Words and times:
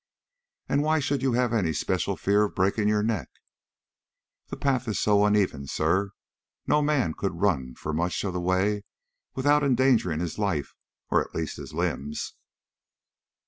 "And 0.67 0.81
why 0.81 0.99
should 0.99 1.21
you 1.21 1.33
have 1.33 1.53
any 1.53 1.73
special 1.73 2.17
fears 2.17 2.45
of 2.47 2.55
breaking 2.55 2.87
your 2.87 3.03
neck?" 3.03 3.29
"The 4.47 4.57
path 4.57 4.87
is 4.87 4.99
so 4.99 5.23
uneven, 5.25 5.67
sir. 5.67 6.09
No 6.65 6.81
man 6.81 7.13
could 7.13 7.39
run 7.39 7.75
for 7.75 7.93
much 7.93 8.23
of 8.23 8.33
the 8.33 8.41
way 8.41 8.81
without 9.35 9.61
endangering 9.63 10.19
his 10.19 10.39
life 10.39 10.73
or 11.11 11.21
at 11.23 11.35
least 11.35 11.57
his 11.57 11.71
limbs." 11.71 12.33